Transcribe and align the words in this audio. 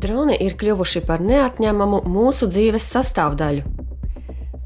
Droni 0.00 0.36
ir 0.40 0.54
kļuvuši 0.56 1.02
par 1.04 1.20
neatņemamu 1.20 1.98
mūsu 2.08 2.46
dzīves 2.48 2.86
sastāvdaļu. 2.94 3.64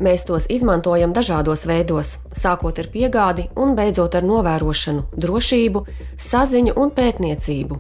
Mēs 0.04 0.22
tos 0.29 0.45
izmantojam 0.53 1.14
dažādos 1.17 1.64
veidos, 1.67 2.18
sākot 2.30 2.78
ar 2.78 2.89
piegādi 2.92 3.49
un 3.58 3.73
beidzot 3.75 4.15
ar 4.15 4.26
novērošanu, 4.26 5.08
drošību, 5.25 5.83
saziņu 6.28 6.75
un 6.78 6.92
pētniecību. 6.94 7.78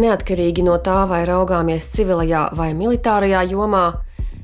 Neatkarīgi 0.00 0.64
no 0.66 0.78
tā, 0.82 1.04
vai 1.10 1.20
raugāmies 1.30 1.86
civilajā 1.94 2.48
vai 2.58 2.70
militārajā 2.78 3.44
jomā, 3.52 3.84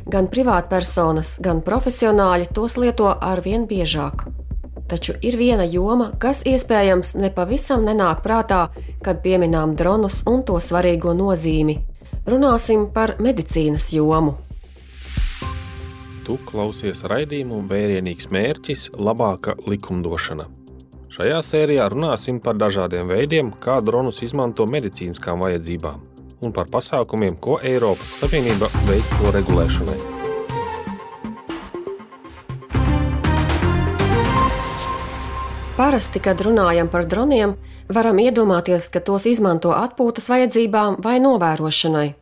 gan 0.06 0.30
privātpersonas, 0.30 1.36
gan 1.42 1.64
profesionāļi 1.66 2.50
tos 2.54 2.78
lieto 2.78 3.10
ar 3.10 3.42
vien 3.42 3.66
biežāk. 3.66 4.26
Taču 4.86 5.16
ir 5.18 5.34
viena 5.40 5.66
joma, 5.66 6.12
kas 6.22 6.44
iespējams 6.46 7.16
nepavisam 7.18 7.82
nenāk 7.90 8.22
prātā, 8.22 8.68
kad 9.02 9.22
pieminām 9.26 9.74
dronus 9.74 10.22
un 10.30 10.46
to 10.46 10.62
svarīgo 10.62 11.16
nozīmi. 11.16 11.80
Runāsim 12.26 12.88
par 12.90 13.14
medicīnas 13.22 13.92
jomu. 13.94 14.34
Tu 16.26 16.34
klausies 16.42 17.04
raidījumu 17.06 17.60
Vērienīgs 17.70 18.32
mērķis- 18.34 18.88
labāka 19.06 19.54
likumdošana. 19.66 20.48
Šajā 21.08 21.38
sērijā 21.38 21.86
runāsim 21.88 22.42
par 22.42 22.58
dažādiem 22.58 23.06
veidiem, 23.06 23.54
kā 23.62 23.78
dronus 23.80 24.22
izmanto 24.26 24.66
medicīniskām 24.66 25.38
vajadzībām 25.38 26.02
un 26.42 26.52
par 26.52 26.66
pasākumiem, 26.66 27.38
ko 27.40 27.60
Eiropas 27.62 28.12
Savienība 28.20 28.68
veic 28.90 29.16
to 29.16 29.32
regulēšanai. 29.38 29.96
Parasti, 35.76 36.20
kad 36.24 36.40
runājam 36.40 36.88
par 36.88 37.04
droniem, 37.04 37.56
varam 37.92 38.20
iedomāties, 38.20 38.88
ka 38.88 39.00
tos 39.04 39.26
izmanto 39.28 39.74
atpūtas 39.76 40.30
vajadzībām 40.32 41.02
vai 41.04 41.18
novērošanai. 41.20 42.14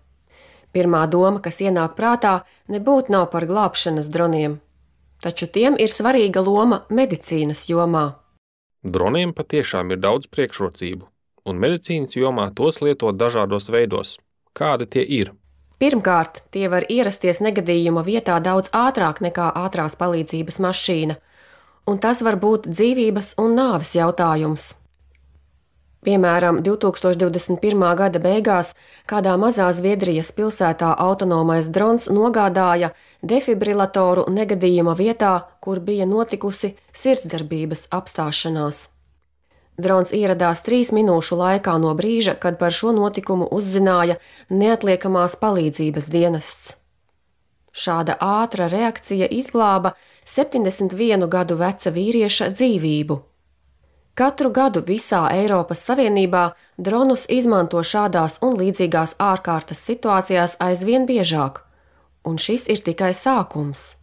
Pirmā 0.75 1.05
doma, 1.07 1.39
kas 1.39 1.61
ienāk 1.63 1.95
prātā, 1.95 2.41
nebūtu 2.67 3.13
nav 3.15 3.29
par 3.31 3.47
glābšanas 3.47 4.09
droniem, 4.11 4.59
taču 5.23 5.47
tiem 5.47 5.79
ir 5.79 5.93
svarīga 5.93 6.43
loma 6.43 6.81
medicīnas 6.91 7.69
jomā. 7.71 8.05
Droniem 8.83 9.31
patiešām 9.39 9.95
ir 9.95 10.03
daudz 10.03 10.27
priekšrocību, 10.35 11.07
un 11.47 11.63
medicīnas 11.63 12.19
jomā 12.19 12.51
tos 12.59 12.83
lieto 12.83 13.15
dažādos 13.15 13.71
veidos. 13.71 14.19
Kādi 14.53 14.91
tie 14.91 15.07
ir? 15.21 15.31
Pirmkārt, 15.79 16.43
tie 16.51 16.67
var 16.71 16.85
ierasties 16.91 17.41
negadījuma 17.45 18.03
vietā 18.07 18.41
daudz 18.43 18.71
ātrāk 18.75 19.23
nekā 19.23 19.53
ātrās 19.65 19.95
palīdzības 20.01 20.59
mašīna, 20.67 21.17
un 21.87 22.03
tas 22.03 22.23
var 22.27 22.39
būt 22.43 22.67
dzīvības 22.71 23.37
un 23.43 23.55
nāves 23.59 23.95
jautājums. 23.95 24.73
Piemēram, 26.05 26.59
2021. 26.61 27.83
gada 27.97 28.21
beigās 28.21 28.75
kādā 29.09 29.39
mazā 29.41 29.71
Zviedrijas 29.73 30.35
pilsētā 30.37 30.91
autonomais 31.01 31.71
drons 31.73 32.11
nogādāja 32.13 32.91
defibrilatoru 33.23 34.27
negadījuma 34.29 34.93
vietā, 35.01 35.33
kur 35.65 35.81
bija 35.81 36.05
notikusi 36.05 36.75
sirdsdarbības 36.93 37.87
apstāšanās. 37.89 38.91
Drons 39.81 40.13
ieradās 40.13 40.61
trīs 40.69 40.93
minūšu 40.93 41.41
laikā 41.41 41.81
no 41.81 41.97
brīža, 41.97 42.37
kad 42.37 42.61
par 42.61 42.77
šo 42.77 42.93
notikumu 42.93 43.49
uzzināja 43.51 44.21
neatliekamās 44.53 45.41
palīdzības 45.41 46.13
dienests. 46.13 46.75
Šāda 47.75 48.21
ātra 48.21 48.69
reakcija 48.71 49.27
izglāba 49.33 49.97
71 50.29 51.27
gadu 51.33 51.57
veca 51.59 51.91
vīrieša 51.97 52.53
dzīvību. 52.53 53.25
Katru 54.15 54.53
gadu 54.55 54.79
visā 54.87 55.25
Eiropas 55.35 55.81
Savienībā 55.89 56.45
dronus 56.79 57.25
izmanto 57.37 57.81
šādās 57.83 58.37
un 58.47 58.55
līdzīgās 58.61 59.17
ārkārtas 59.19 59.81
situācijās 59.89 60.55
aizvien 60.63 61.03
biežāk, 61.09 61.57
un 62.23 62.39
šis 62.39 62.69
ir 62.71 62.85
tikai 62.87 63.11
sākums. 63.19 63.97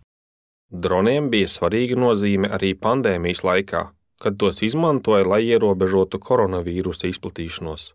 Droniem 0.72 1.30
bija 1.32 1.48
svarīga 1.48 1.96
nozīme 1.96 2.50
arī 2.58 2.74
pandēmijas 2.76 3.44
laikā, 3.48 3.86
kad 4.20 4.36
tos 4.44 4.60
izmantoja, 4.68 5.24
lai 5.24 5.46
ierobežotu 5.48 6.20
koronavīrusa 6.20 7.08
izplatīšanos. 7.08 7.94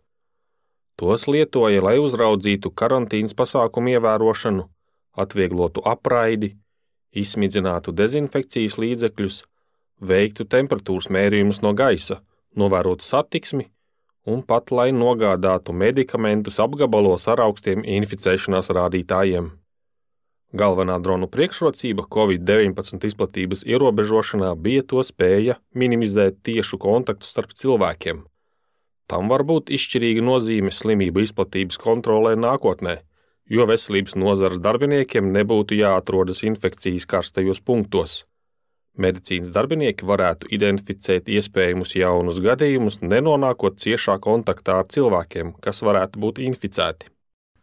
Tos 0.97 1.27
lietoja, 1.29 1.83
lai 1.85 1.99
uzraudzītu 2.01 2.71
karantīnas 2.73 3.37
pasākumu 3.37 3.93
ievērošanu, 3.93 4.65
atvieglotu 5.21 5.85
apraidi, 5.85 6.55
izsmidzinātu 7.13 7.93
dezinfekcijas 7.93 8.79
līdzekļus, 8.81 9.39
veiktu 10.01 10.45
temperatūras 10.45 11.09
mērījumus 11.13 11.61
no 11.65 11.73
gaisa, 11.73 12.21
novērotu 12.55 13.05
satiksmi 13.05 13.67
un 14.27 14.43
pat 14.43 14.73
lai 14.75 14.89
nogādātu 14.91 15.73
medikamentus 15.73 16.59
apgabalos 16.59 17.27
ar 17.31 17.41
augstiem 17.45 17.85
inficēšanās 17.87 18.69
rādītājiem. 18.75 19.53
Galvenā 20.57 20.95
dronu 21.03 21.27
priekšrocība 21.31 22.05
Covid-19 22.11 23.07
izplatības 23.09 23.65
ierobežošanā 23.67 24.53
bija 24.55 24.83
to 24.83 25.03
spēja 25.03 25.57
minimizēt 25.75 26.39
tiešu 26.47 26.79
kontaktu 26.79 27.27
starp 27.27 27.55
cilvēkiem. 27.55 28.23
Tam 29.07 29.27
var 29.31 29.43
būt 29.47 29.71
izšķirīga 29.75 30.23
nozīme 30.23 30.71
slimību 30.71 31.23
izplatības 31.23 31.79
kontrolē 31.79 32.35
nākotnē, 32.39 32.97
jo 33.47 33.67
veselības 33.67 34.15
nozares 34.19 34.59
darbiniekiem 34.63 35.31
nebūtu 35.35 35.79
jāatrodas 35.79 36.43
infekcijas 36.47 37.07
karstajos 37.07 37.63
punktos. 37.63 38.23
Medicīnas 38.97 39.51
darbinieki 39.53 40.05
varētu 40.09 40.49
identificēt 40.57 41.29
iespējamus 41.29 41.93
jaunus 41.99 42.41
gadījumus, 42.41 42.99
nenonākot 43.01 43.77
ciešā 43.83 44.17
kontaktā 44.23 44.79
ar 44.81 44.89
cilvēkiem, 44.93 45.53
kas 45.61 45.83
varētu 45.85 46.23
būt 46.23 46.41
inficēti. 46.47 47.11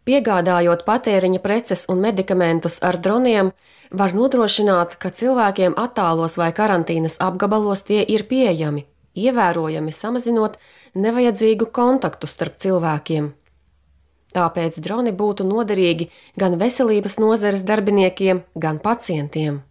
Piegādājot 0.05 0.83
patēriņa 0.85 1.41
preces 1.41 1.87
un 1.89 2.03
medikamentus 2.05 2.77
ar 2.85 2.99
droniem, 3.01 3.53
var 3.91 4.13
nodrošināt, 4.13 4.99
ka 5.01 5.09
cilvēkiem 5.09 5.79
attālos 5.81 6.37
vai 6.37 6.51
karantīnas 6.53 7.17
apgabalos 7.25 7.87
tie 7.89 8.03
ir 8.17 8.27
pieejami, 8.29 8.85
ievērojami 9.17 9.95
samazinot 9.97 10.59
nevajadzīgu 11.07 11.71
kontaktu 11.73 12.29
starp 12.29 12.61
cilvēkiem. 12.61 13.33
Tāpēc 14.35 14.81
droni 14.85 15.13
būtu 15.15 15.47
noderīgi 15.47 16.11
gan 16.37 16.59
veselības 16.61 17.21
nozares 17.23 17.63
darbiniekiem, 17.65 18.43
gan 18.59 18.83
pacientiem. 18.83 19.63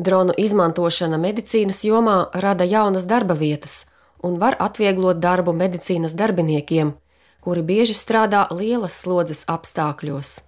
Dronu 0.00 0.32
izmantošana 0.40 1.18
medicīnas 1.20 1.82
jomā 1.84 2.18
rada 2.42 2.64
jaunas 2.64 3.04
darba 3.04 3.34
vietas 3.36 3.82
un 4.24 4.38
var 4.40 4.54
atvieglot 4.66 5.18
darbu 5.20 5.52
medicīnas 5.52 6.14
darbiniekiem, 6.16 6.92
kuri 7.44 7.64
bieži 7.70 7.96
strādā 7.98 8.46
lielas 8.52 8.94
slodzes 9.02 9.42
apstākļos. 9.54 10.38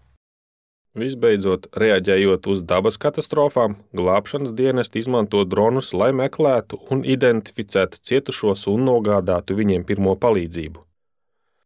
Visbeidzot, 0.96 1.68
reaģējot 1.82 2.48
uz 2.52 2.62
dabas 2.68 2.96
katastrofām, 3.00 3.74
glābšanas 3.96 4.54
dienesti 4.56 5.00
izmanto 5.00 5.42
dronus, 5.48 5.90
lai 5.96 6.10
meklētu 6.16 6.78
un 6.92 7.04
identificētu 7.04 8.00
cietušos 8.08 8.64
un 8.72 8.84
nogādātu 8.88 9.56
viņiem 9.56 9.84
pirmo 9.88 10.14
palīdzību. 10.20 10.84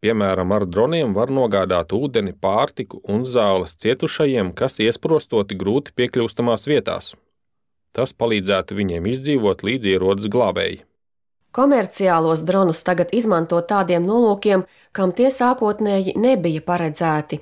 Piemēram, 0.02 0.54
ar 0.58 0.66
droniem 0.70 1.14
var 1.14 1.30
nogādāt 1.34 1.94
ūdeni, 1.94 2.34
pārtiku 2.34 2.98
un 3.10 3.22
zāles 3.26 3.74
cietušajiem, 3.82 4.52
kas 4.58 4.78
iesprostoti 4.82 5.58
grūti 5.58 5.94
piekļūstamās 5.98 6.66
vietās. 6.70 7.14
Tas 7.96 8.12
palīdzētu 8.12 8.76
viņiem 8.76 9.08
izdzīvot, 9.08 9.64
līdz 9.64 9.88
ierodas 9.94 10.28
glābēji. 10.32 10.82
Komerciālos 11.56 12.42
dronus 12.44 12.82
tagad 12.84 13.14
izmanto 13.16 13.62
tādiem 13.64 14.04
nolūkiem, 14.04 14.66
kam 14.92 15.14
tie 15.16 15.30
sākotnēji 15.32 16.12
nebija 16.20 16.60
paredzēti. 16.66 17.38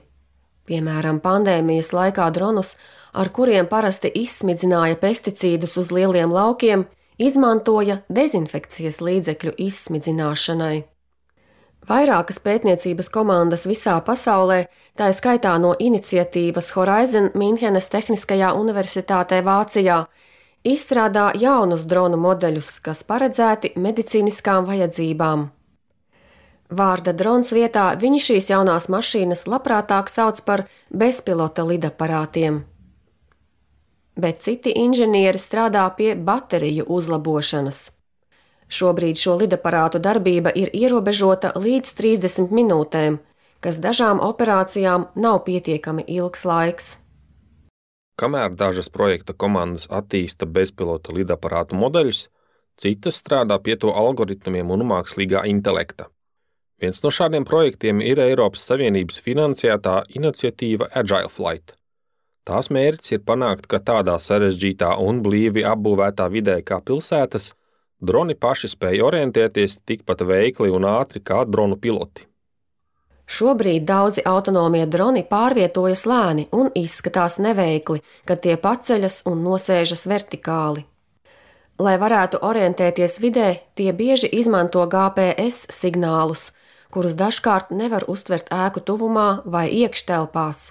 Piemēram, 0.71 1.19
pandēmijas 1.21 1.91
laikā 1.93 2.29
dronus, 2.37 2.77
ar 3.13 3.29
kuriem 3.35 3.67
parasti 3.67 4.13
izsmidzināja 4.23 4.97
pesticīdus 5.03 5.75
uz 5.83 5.91
lieliem 5.91 6.31
laukiem, 6.33 6.87
izmantoja 7.19 7.99
dezinfekcijas 8.09 9.01
līdzekļu 9.03 9.57
izsmidzināšanai. 9.67 10.77
Vairākas 11.85 12.39
pētniecības 12.41 13.11
komandas 13.13 13.67
visā 13.69 13.99
pasaulē, 14.07 14.63
tā 14.97 15.11
skaitā 15.13 15.53
no 15.61 15.75
iniciatīvas 15.77 16.71
Horizon 16.79 17.29
Münchenes 17.35 17.91
Tehniskajā 17.93 18.55
Universitātē 18.57 19.43
Vācijā, 19.45 19.99
izstrādā 20.65 21.31
jaunus 21.39 21.85
dronu 21.87 22.19
modeļus, 22.21 22.79
kas 22.85 23.05
paredzēti 23.05 23.75
medicīniskām 23.77 24.67
vajadzībām. 24.69 25.49
Vārda 26.75 27.13
drons 27.13 27.53
vietā 27.53 27.91
viņi 28.01 28.21
šīs 28.27 28.49
jaunās 28.51 28.89
mašīnas 28.89 29.45
labprātāk 29.47 30.09
sauc 30.09 30.41
par 30.47 30.65
bezpilota 30.91 31.63
lidaparātiem. 31.69 32.63
Bet 34.17 34.41
citi 34.47 34.73
inženieri 34.79 35.39
strādā 35.39 35.85
pie 35.97 36.15
bateriju 36.15 36.87
uzlabošanas. 36.89 37.91
Šobrīd 38.75 39.21
šo 39.21 39.37
lidaparātu 39.43 40.01
darbība 40.01 40.51
ir 40.57 40.73
ierobežota 40.73 41.53
līdz 41.59 41.95
30 42.01 42.55
minūtēm, 42.55 43.19
kas 43.61 43.79
dažām 43.83 44.23
operācijām 44.25 45.11
nav 45.15 45.43
pietiekami 45.45 46.07
ilgs 46.09 46.45
laiks. 46.49 46.95
Kamēr 48.15 48.53
dažas 48.55 48.91
projekta 48.95 49.35
komandas 49.35 49.89
attīsta 49.91 50.47
bezpilota 50.47 51.15
lidaparātu 51.15 51.75
modeļus, 51.75 52.29
citas 52.79 53.19
strādā 53.19 53.59
pie 53.59 53.75
to 53.81 53.91
algoritmiem 53.91 54.71
un 54.71 54.85
mākslīgā 54.91 55.43
intelekta. 55.51 56.07
Viens 56.83 57.03
no 57.03 57.11
šādiem 57.11 57.47
projektiem 57.47 58.03
ir 58.03 58.21
Eiropas 58.23 58.67
Savienības 58.69 59.19
finansētā 59.25 60.03
iniciatīva 60.15 60.91
Agile 60.95 61.31
Flight. 61.31 61.75
Tās 62.45 62.69
mērķis 62.69 63.17
ir 63.17 63.23
panākt, 63.25 63.67
ka 63.67 63.81
tādā 63.81 64.19
sarežģītā 64.21 64.91
un 65.01 65.23
blīvi 65.25 65.65
apbūvētā 65.65 66.27
vidē 66.31 66.59
kā 66.67 66.81
pilsētas, 66.85 67.55
droni 68.05 68.37
paši 68.37 68.71
spēj 68.75 69.01
orientēties 69.07 69.79
tikpat 69.89 70.27
veikli 70.29 70.71
un 70.71 70.87
ātri 70.91 71.23
kā 71.25 71.43
dronu 71.49 71.81
piloti. 71.81 72.29
Šobrīd 73.35 73.87
daudzi 73.89 74.23
autonomie 74.31 74.85
droni 74.87 75.25
pārvietojas 75.27 76.05
lēni 76.07 76.45
un 76.55 76.69
izskatās 76.79 77.41
neveikli, 77.43 78.03
kad 78.29 78.43
tie 78.45 78.55
paceļas 78.67 79.23
un 79.31 79.41
nosēžas 79.47 80.05
vertikāli. 80.11 80.85
Lai 81.83 81.97
varētu 81.99 82.39
orientēties 82.47 83.19
vidē, 83.25 83.49
tie 83.75 83.91
bieži 83.93 84.31
izmanto 84.39 84.85
GPS 84.87 85.67
signālus, 85.75 86.53
kurus 86.95 87.17
dažkārt 87.19 87.75
nevar 87.75 88.07
uztvert 88.07 88.53
ēku 88.55 88.85
tuvumā 88.87 89.29
vai 89.45 89.67
iekštelpās. 89.83 90.69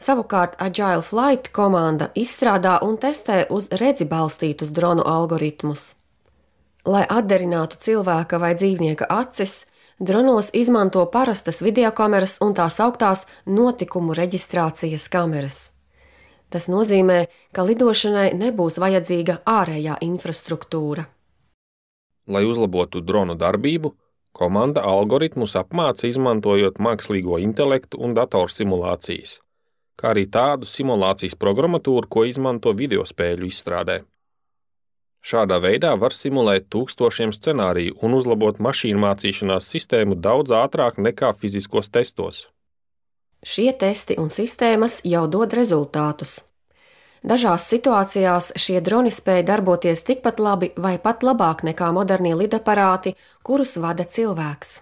Savukārt 0.00 0.56
Agile 0.60 1.04
Flight 1.04 1.52
komanda 1.52 2.08
izstrādā 2.16 2.78
un 2.84 2.96
testē 3.00 3.44
uz 3.52 3.68
redzi 3.80 4.08
balstītus 4.08 4.72
dronu 4.72 5.04
algoritmus. 5.04 5.94
Lai 6.86 7.04
atdarinātu 7.04 7.80
cilvēka 7.82 8.40
vai 8.40 8.54
dzīvnieka 8.56 9.08
acis, 9.12 9.64
dronos 9.98 10.50
izmanto 10.52 11.04
parastas 11.12 11.62
videokameras 11.62 12.38
un 12.44 12.54
tās 12.54 12.80
augtās 12.80 13.26
notikumu 13.46 14.14
reģistrācijas 14.14 15.08
kameras. 15.12 15.58
Tas 16.50 16.68
nozīmē, 16.70 17.26
ka 17.52 17.64
lidošanai 17.66 18.32
nebūs 18.38 18.78
vajadzīga 18.78 19.40
ārējā 19.46 19.96
infrastruktūra. 20.06 21.06
Lai 22.26 22.44
uzlabotu 22.46 23.02
dronu 23.02 23.34
darbību, 23.38 23.94
komanda 24.32 24.82
algoritmus 24.86 25.56
apmāca 25.58 26.06
izmantojot 26.06 26.78
mākslīgo 26.82 27.40
intelektu 27.42 27.98
un 28.02 28.14
datorsimulācijas 28.14 29.40
kā 29.96 30.12
arī 30.12 30.26
tādu 30.28 30.68
simulācijas 30.68 31.36
programmatūru, 31.40 32.08
ko 32.08 32.26
izmanto 32.28 32.72
video 32.76 33.04
spēļu 33.08 33.48
izstrādē. 33.48 34.02
Šādā 35.26 35.56
veidā 35.58 35.96
var 35.98 36.14
simulēt 36.14 36.68
tūkstošiem 36.70 37.32
scenāriju 37.34 37.96
un 38.06 38.12
uzlabot 38.14 38.60
mašīnu 38.62 39.00
mācīšanās 39.02 39.66
sistēmu 39.72 40.14
daudz 40.26 40.52
ātrāk 40.54 41.00
nekā 41.02 41.32
fiziskos 41.40 41.90
testos. 41.90 42.44
Šie 43.42 43.72
testi 43.80 44.16
un 44.22 44.30
sistēmas 44.30 45.00
jau 45.04 45.24
dod 45.30 45.56
rezultātus. 45.58 46.36
Dažās 47.26 47.66
situācijās 47.72 48.52
šie 48.54 48.78
droni 48.86 49.10
spēja 49.10 49.48
darboties 49.50 50.04
tikpat 50.06 50.38
labi 50.38 50.70
vai 50.78 50.94
pat 51.02 51.26
labāk 51.26 51.64
nekā 51.66 51.90
modernie 51.96 52.36
lidaparāti, 52.38 53.16
kurus 53.42 53.74
vada 53.82 54.06
cilvēks. 54.06 54.72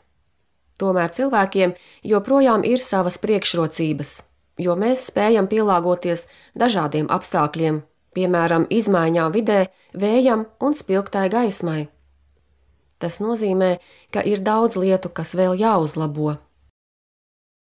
Tomēr 0.76 1.08
cilvēkiem 1.16 1.72
joprojām 2.12 2.68
ir 2.68 2.84
savas 2.84 3.16
priekšrocības 3.22 4.16
jo 4.58 4.76
mēs 4.78 5.08
spējam 5.10 5.48
pielāgoties 5.50 6.26
dažādiem 6.58 7.08
apstākļiem, 7.12 7.82
piemēram, 8.14 8.68
izmaiņām 8.70 9.34
vidē, 9.34 9.60
vējam 9.94 10.46
un 10.64 10.78
spilgtai 10.78 11.28
gaismai. 11.32 11.88
Tas 12.98 13.20
nozīmē, 13.20 13.76
ka 14.14 14.22
ir 14.24 14.40
daudz 14.40 14.78
lietu, 14.80 15.10
kas 15.12 15.34
vēl 15.36 15.58
jāuzlabo. 15.60 16.38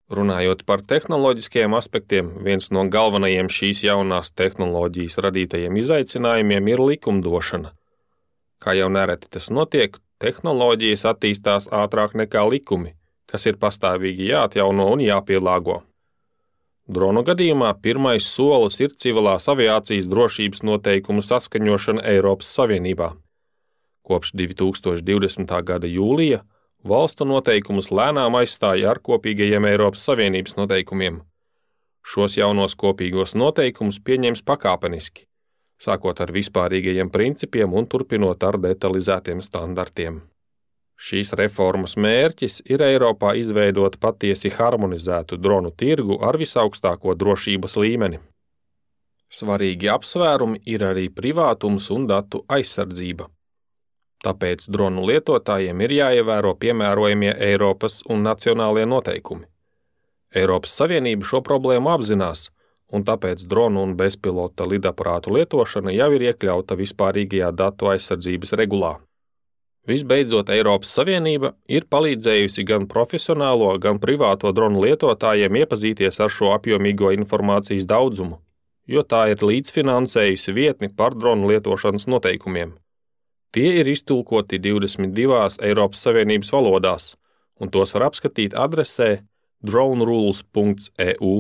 Runājot 0.10 0.64
par 0.66 0.82
tehnoloģiskiem 0.82 1.76
aspektiem, 1.78 2.32
viens 2.44 2.72
no 2.74 2.88
galvenajiem 2.90 3.50
šīs 3.54 3.84
jaunās 3.86 4.32
tehnoloģijas 4.34 5.20
radītajiem 5.22 5.78
izaicinājumiem 5.78 6.72
ir 6.74 6.82
likumdošana. 6.82 7.76
Kā 8.60 8.74
jau 8.74 8.90
nereti 8.90 9.30
tas 9.30 9.52
notiek, 9.54 10.00
tehnoloģijas 10.20 11.06
attīstās 11.14 11.70
ātrāk 11.70 12.18
nekā 12.18 12.42
likumi, 12.50 12.96
kas 13.30 13.46
ir 13.46 13.62
pastāvīgi 13.62 14.32
jāatjauno 14.32 14.90
un 14.96 15.06
jāpielāgo. 15.06 15.84
Dronu 16.90 17.22
gadījumā 17.22 17.70
pirmais 17.86 18.26
solis 18.26 18.80
ir 18.82 18.96
civilās 18.98 19.46
aviācijas 19.52 20.08
drošības 20.10 20.64
noteikumu 20.66 21.22
saskaņošana 21.22 22.02
Eiropas 22.16 22.50
Savienībā. 22.58 23.12
Kopš 24.02 24.32
2020. 24.34 25.54
gada 25.68 25.86
jūlija 25.86 26.40
valstu 26.82 27.28
noteikumus 27.30 27.92
lēnām 27.94 28.40
aizstāja 28.40 28.90
ar 28.90 29.02
kopīgajiem 29.06 29.70
Eiropas 29.70 30.08
Savienības 30.10 30.58
noteikumiem. 30.58 31.22
Šos 32.02 32.40
jaunos 32.40 32.74
kopīgos 32.74 33.36
noteikumus 33.38 34.02
pieņems 34.02 34.42
pakāpeniski, 34.50 35.28
sākot 35.78 36.26
ar 36.26 36.34
vispārīgajiem 36.34 37.14
principiem 37.14 37.78
un 37.78 37.86
turpinot 37.86 38.50
ar 38.50 38.58
detalizētiem 38.66 39.46
standartiem. 39.46 40.24
Šīs 41.00 41.32
reformas 41.40 41.96
mērķis 41.96 42.58
ir 42.68 42.82
Eiropā 42.84 43.32
izveidot 43.40 43.96
patiesi 44.04 44.52
harmonizētu 44.52 45.38
dronu 45.40 45.72
tirgu 45.72 46.18
ar 46.30 46.36
visaugstāko 46.42 47.16
drošības 47.16 47.78
līmeni. 47.80 48.20
Svarīgi 49.32 49.88
apsvērumi 49.94 50.60
ir 50.68 50.84
arī 50.84 51.08
privātums 51.14 51.88
un 51.96 52.08
datu 52.10 52.44
aizsardzība. 52.52 53.30
Tāpēc 54.26 54.66
dronu 54.76 55.06
lietotājiem 55.08 55.86
ir 55.86 55.96
jāievēro 56.02 56.56
piemērojamie 56.60 57.32
Eiropas 57.48 58.02
un 58.10 58.26
nacionālie 58.28 58.84
noteikumi. 58.90 59.46
Eiropas 60.36 60.74
Savienība 60.82 61.26
šo 61.26 61.40
problēmu 61.46 61.94
apzinās, 61.94 62.50
un 62.92 63.06
tāpēc 63.08 63.46
dronu 63.48 63.86
un 63.88 63.96
bezpilota 63.96 64.68
lidaparātu 64.68 65.38
lietošana 65.38 65.96
jau 65.96 66.10
ir 66.18 66.28
iekļauta 66.34 66.76
vispārīgajā 66.76 67.54
datu 67.56 67.94
aizsardzības 67.94 68.58
regulā. 68.60 68.98
Visbeidzot, 69.88 70.50
Eiropas 70.52 70.92
Savienība 70.94 71.54
ir 71.72 71.86
palīdzējusi 71.90 72.66
gan 72.68 72.86
profesionālo, 72.90 73.72
gan 73.82 74.00
privāto 74.04 74.52
dronu 74.54 74.84
lietotājiem 74.84 75.56
iepazīties 75.62 76.20
ar 76.20 76.34
šo 76.34 76.52
apjomīgo 76.54 77.14
informācijas 77.16 77.88
daudzumu, 77.90 78.42
jo 78.86 79.04
tā 79.08 79.30
ir 79.32 79.46
līdzfinansējusi 79.46 80.54
vietni 80.54 80.92
par 80.94 81.16
dronu 81.16 81.50
lietošanas 81.54 82.10
noteikumiem. 82.12 82.76
Tie 83.56 83.70
ir 83.80 83.88
iztulkoti 83.90 84.60
22 84.62 85.64
Eiropas 85.66 86.04
Savienības 86.06 86.52
valodās, 86.54 87.16
un 87.58 87.72
tos 87.74 87.96
var 87.96 88.10
apskatīt 88.12 88.54
adresē 88.54 89.24
dronerules.eu. 89.66 91.34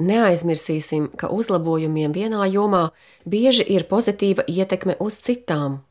Neaizmirsīsim, 0.00 1.10
ka 1.20 1.28
uzlabojumiem 1.28 2.14
vienā 2.16 2.46
jomā 2.48 2.86
bieži 3.28 3.66
ir 3.68 3.84
pozitīva 3.90 4.46
ietekme 4.48 4.96
uz 5.04 5.20
citām. 5.20 5.82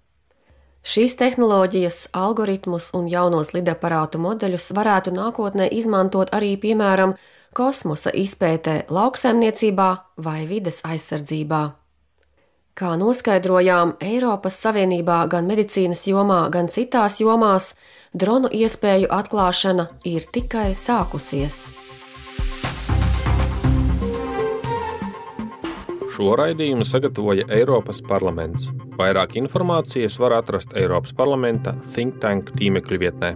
Šīs 0.84 1.18
tehnoloģijas, 1.20 2.08
algoritmus 2.16 2.90
un 2.96 3.10
jaunos 3.12 3.52
lidaparātu 3.54 4.22
modeļus 4.24 4.72
varētu 4.78 5.12
nākotnē 5.12 5.68
izmantot 5.76 6.32
arī, 6.34 6.56
piemēram, 6.62 7.18
kosmosa 7.54 8.14
izpētē, 8.16 8.86
lauksaimniecībā 8.88 9.90
vai 10.24 10.46
vides 10.48 10.80
aizsardzībā. 10.88 11.62
Kā 12.80 12.94
noskaidrojām, 12.96 13.98
Eiropas 14.00 14.56
Savienībā 14.64 15.26
gan 15.28 15.50
medicīnas 15.52 16.06
jomā, 16.08 16.46
gan 16.54 16.72
citās 16.72 17.20
jomās 17.20 17.74
dronu 18.16 18.48
iespēju 18.48 19.12
atklāšana 19.12 19.90
ir 20.08 20.24
tikai 20.32 20.72
sākusies. 20.80 21.89
Šo 26.20 26.34
raidījumu 26.36 26.84
sagatavoja 26.84 27.46
Eiropas 27.56 28.02
parlaments. 28.04 28.66
Vairāk 29.00 29.38
informācijas 29.40 30.18
var 30.20 30.34
atrast 30.36 30.76
Eiropas 30.76 31.16
parlamenta 31.16 31.72
Think 31.96 32.20
Tank 32.20 32.52
tīmekļa 32.60 33.00
vietnē. 33.06 33.30